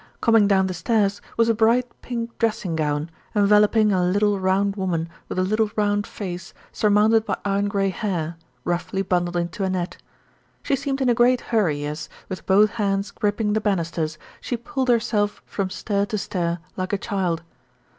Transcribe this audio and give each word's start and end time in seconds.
Coming 0.19 0.47
down 0.47 0.65
the 0.65 0.73
stairs 0.73 1.21
was 1.37 1.47
a 1.47 1.53
bright 1.53 1.85
pink 2.01 2.35
dressing 2.39 2.75
gown, 2.75 3.11
enveloping 3.35 3.91
a 3.93 4.03
little 4.03 4.39
round 4.39 4.75
woman 4.75 5.07
with 5.29 5.37
a 5.37 5.43
little 5.43 5.69
round 5.75 6.07
face 6.07 6.55
surmounted 6.71 7.23
by 7.23 7.37
iron 7.45 7.67
grey 7.67 7.89
hair, 7.89 8.35
roughly 8.63 9.03
bundled 9.03 9.37
into 9.37 9.63
a 9.63 9.69
net. 9.69 9.97
She 10.63 10.75
seemed 10.75 11.01
in 11.01 11.09
a 11.09 11.13
great 11.13 11.41
hurry 11.41 11.85
as, 11.85 12.09
with 12.29 12.47
both 12.47 12.71
hands 12.71 13.11
gripping 13.11 13.53
the 13.53 13.61
banisters, 13.61 14.17
she 14.39 14.57
pulled 14.57 14.89
herself 14.89 15.43
from 15.45 15.69
stair 15.69 16.07
to 16.07 16.17
stair 16.17 16.57
like 16.75 16.93
a 16.93 16.97
child. 16.97 17.43